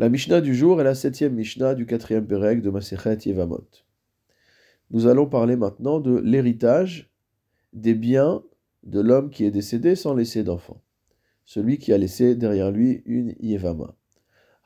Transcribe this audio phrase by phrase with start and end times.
[0.00, 3.66] La Mishnah du jour est la septième Mishnah du quatrième Pérec de Masechet Yevamot.
[4.92, 7.12] Nous allons parler maintenant de l'héritage
[7.72, 8.44] des biens
[8.84, 10.80] de l'homme qui est décédé sans laisser d'enfant.
[11.44, 13.96] Celui qui a laissé derrière lui une Yevama.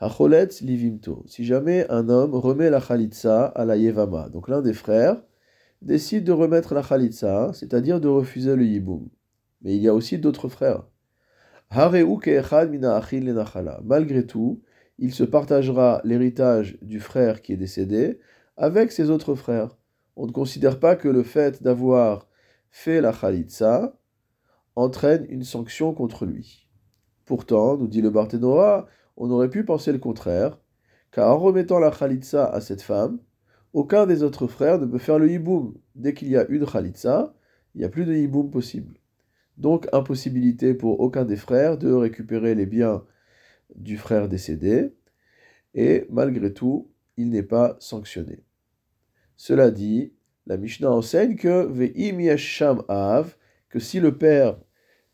[0.00, 1.24] Hacholetz livimto.
[1.26, 5.22] Si jamais un homme remet la Khalitsa à la Yevama, donc l'un des frères
[5.80, 9.08] décide de remettre la Khalitsa, c'est-à-dire de refuser le Yiboum.
[9.62, 10.84] Mais il y a aussi d'autres frères.
[13.82, 14.62] Malgré tout,
[15.02, 18.20] il se partagera l'héritage du frère qui est décédé
[18.56, 19.76] avec ses autres frères.
[20.14, 22.28] On ne considère pas que le fait d'avoir
[22.70, 23.98] fait la Khalitsa
[24.76, 26.68] entraîne une sanction contre lui.
[27.24, 28.86] Pourtant, nous dit le Barthénora,
[29.16, 30.60] on aurait pu penser le contraire,
[31.10, 33.18] car en remettant la Khalitsa à cette femme,
[33.72, 35.74] aucun des autres frères ne peut faire le hiboum.
[35.96, 37.34] Dès qu'il y a une Khalitsa,
[37.74, 38.94] il n'y a plus de hiboum possible.
[39.58, 43.02] Donc impossibilité pour aucun des frères de récupérer les biens
[43.74, 44.92] du frère décédé,
[45.74, 48.40] et malgré tout, il n'est pas sanctionné.
[49.36, 50.12] Cela dit,
[50.46, 53.36] la Mishnah enseigne que Ve'im yasham av,
[53.68, 54.58] que si le père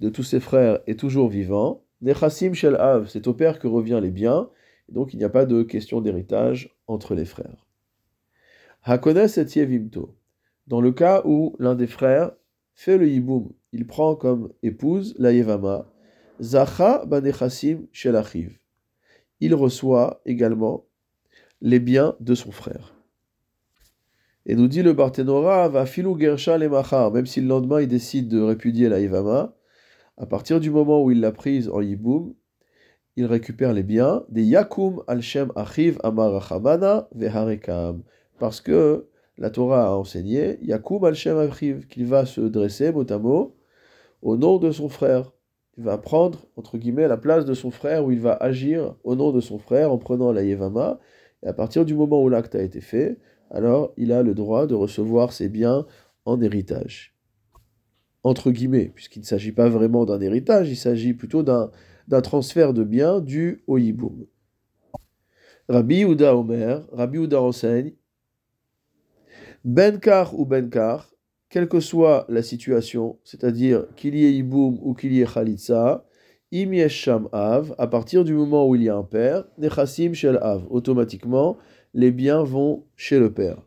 [0.00, 3.98] de tous ses frères est toujours vivant, Nechasim shel av, c'est au père que revient
[4.00, 4.48] les biens,
[4.88, 7.66] donc il n'y a pas de question d'héritage entre les frères.
[8.84, 10.14] Hakones et Yevimto,
[10.66, 12.32] dans le cas où l'un des frères
[12.74, 15.90] fait le yiboum, il prend comme épouse la Yevama,
[16.40, 18.58] Zacha banechasim shel achiv.
[19.40, 20.86] Il reçoit également
[21.60, 22.94] les biens de son frère.
[24.46, 27.88] Et nous dit le Barthénora, va filou gersha le machar, même si le lendemain il
[27.88, 29.54] décide de répudier la Yevama,
[30.16, 32.34] à partir du moment où il l'a prise en yiboum,
[33.16, 36.40] il récupère les biens des yakum al shem achiv amar
[37.14, 38.02] veharekam.
[38.38, 43.56] Parce que la Torah a enseigné yakum al shem achiv, qu'il va se dresser mot
[44.22, 45.32] au nom de son frère.
[45.78, 49.14] Il va prendre, entre guillemets, la place de son frère, où il va agir au
[49.14, 50.98] nom de son frère en prenant la Yevama.
[51.44, 54.66] Et à partir du moment où l'acte a été fait, alors il a le droit
[54.66, 55.86] de recevoir ses biens
[56.24, 57.14] en héritage.
[58.24, 61.70] Entre guillemets, puisqu'il ne s'agit pas vraiment d'un héritage, il s'agit plutôt d'un,
[62.22, 64.26] transfert de biens dû au Yiboum.
[65.68, 67.92] Rabbi Ouda Omer, Rabbi Ouda enseigne
[69.64, 71.14] Benkar ou Benkar,
[71.50, 76.04] quelle que soit la situation, c'est-à-dire qu'il y ait Yiboum ou qu'il y ait Khalitsa,
[76.52, 76.72] Im
[77.32, 81.58] Av, à partir du moment où il y a un père, Nechassim Shel Av, automatiquement,
[81.94, 83.62] les biens vont chez le père.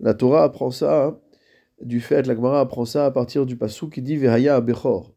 [0.00, 1.18] La Torah apprend ça, hein,
[1.80, 5.14] du fait, la Gemara apprend ça à partir du passou qui dit Vehaya Bechor.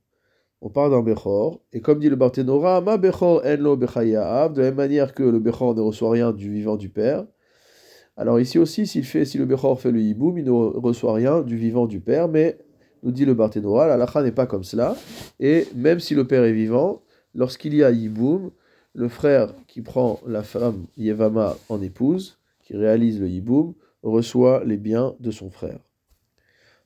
[0.62, 4.62] On parle d'un Bechor, et comme dit le Barthénora, Ma Bechor en lo Av, de
[4.62, 7.26] la même manière que le Bechor ne reçoit rien du vivant du père.
[8.22, 9.02] Alors ici aussi, si
[9.40, 12.60] le Bechor fait le Yiboum, il ne reçoit rien du vivant du père, mais
[13.02, 14.96] nous dit le Barthénora, la lacha n'est pas comme cela,
[15.40, 17.02] et même si le père est vivant,
[17.34, 18.52] lorsqu'il y a Yiboum,
[18.94, 23.74] le frère qui prend la femme Yevama en épouse, qui réalise le Yiboum,
[24.04, 25.80] reçoit les biens de son frère.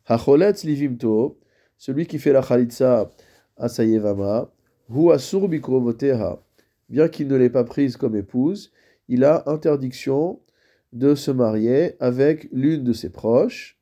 [0.06, 1.38] Hacholetz livimto,
[1.78, 3.12] celui qui fait la chalitza
[3.58, 4.50] à sa Yevama,
[4.90, 8.72] hu asur bien qu'il ne l'ait pas prise comme épouse,
[9.10, 10.40] il a interdiction
[10.96, 13.78] de se marier avec l'une de ses proches.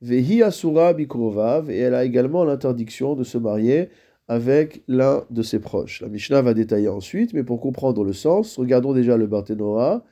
[0.00, 3.90] Vehi asura bikrovav, et elle a également l'interdiction de se marier
[4.28, 6.00] avec l'un de ses proches.
[6.00, 10.04] La Mishnah va détailler ensuite, mais pour comprendre le sens, regardons déjà le Barthénora.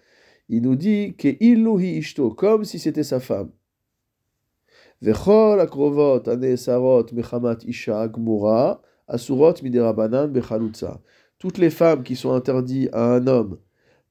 [0.50, 3.50] Il nous dit que illuhi ishto, comme si c'était sa femme.
[5.00, 6.22] Vechol akrovot
[6.56, 9.54] sarot mechamat isha gmura asurot.
[11.38, 13.58] Toutes les femmes qui sont interdites à un homme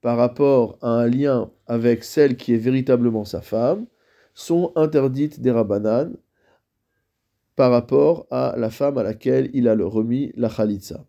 [0.01, 3.85] par rapport à un lien avec celle qui est véritablement sa femme
[4.34, 6.13] sont interdites des rabanan
[7.56, 11.06] par rapport à la femme à laquelle il a remis la khalitza.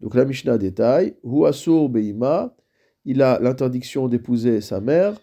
[0.00, 2.54] Donc la Mishnah détaille, Hu asur beima,
[3.04, 5.20] il a l'interdiction d'épouser sa mère,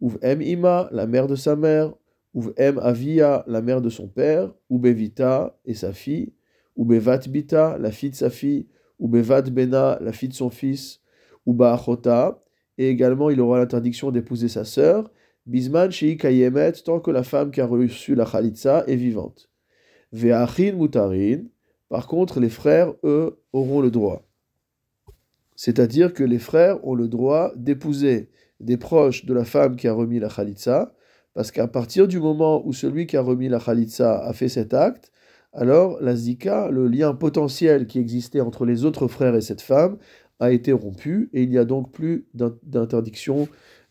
[0.00, 1.94] em ima, la mère de sa mère,
[2.34, 6.32] ou em avia, la mère de son père, ou bevita et sa fille,
[6.76, 8.66] ou bevat bita, la fille de sa fille,
[8.98, 11.00] ou bevat bena, la fille de son fils,
[11.48, 12.42] ou baachota,
[12.76, 15.10] et également il aura l'interdiction d'épouser sa sœur,
[15.46, 19.48] bisman shei kayemet, tant que la femme qui a reçu la khalitza est vivante.
[20.12, 21.44] Ve'achin mutarin.
[21.88, 24.28] Par contre, les frères, eux, auront le droit.
[25.56, 28.28] C'est-à-dire que les frères ont le droit d'épouser
[28.60, 30.94] des proches de la femme qui a remis la khalitsa,
[31.32, 34.74] parce qu'à partir du moment où celui qui a remis la khalitsa a fait cet
[34.74, 35.12] acte,
[35.54, 39.96] alors la zika, le lien potentiel qui existait entre les autres frères et cette femme,
[40.40, 43.48] a été rompu et il n'y a donc plus d'interdiction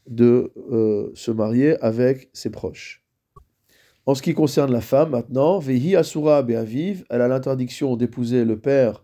[0.07, 3.03] de euh, se marier avec ses proches.
[4.05, 8.57] En ce qui concerne la femme, maintenant, Vehi Asura Be'aviv, elle a l'interdiction d'épouser le
[8.57, 9.03] père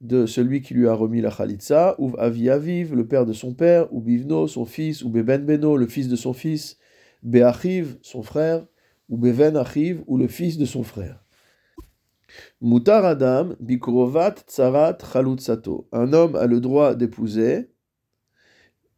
[0.00, 3.54] de celui qui lui a remis la chalitza, ou avi aviv, le père de son
[3.54, 6.78] père, ou bivno, son fils, ou beben beno, le fils de son fils,
[7.22, 8.66] beachiv, son frère,
[9.08, 11.25] ou beven achiv, ou le fils de son frère.
[12.60, 13.54] Mutar Adam,
[14.46, 14.98] tsarat.
[15.92, 17.70] Un homme a le droit d'épouser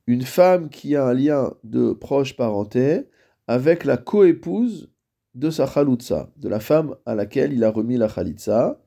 [0.06, 3.08] une femme qui a un lien de proche parenté
[3.46, 4.90] avec la coépouse
[5.34, 8.80] de sa chalutza, de la femme à laquelle il a remis la chalitza.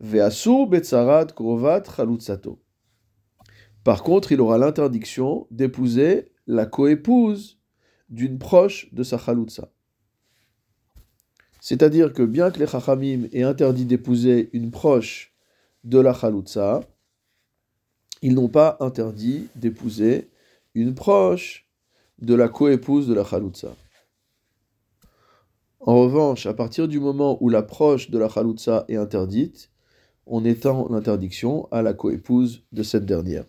[0.00, 2.60] Ve'asur betzarat krovat chalutzato.
[3.84, 7.60] Par contre, il aura l'interdiction d'épouser la coépouse
[8.08, 9.70] d'une proche de sa chalitza.
[11.68, 15.34] C'est-à-dire que bien que les Chachamim aient interdit d'épouser une proche
[15.82, 16.84] de la Chaloutza,
[18.22, 20.30] ils n'ont pas interdit d'épouser
[20.74, 21.68] une proche
[22.20, 23.74] de la coépouse de la Chaloutza.
[25.80, 29.72] En revanche, à partir du moment où la proche de la Chaloutza est interdite,
[30.24, 33.44] on étend l'interdiction à la coépouse de cette dernière.